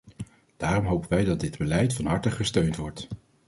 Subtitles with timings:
[0.57, 3.07] Daarom hopen wij dat dit beleid van harte gesteund wordt.